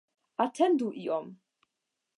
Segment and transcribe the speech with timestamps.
[0.43, 1.27] Atendu iom.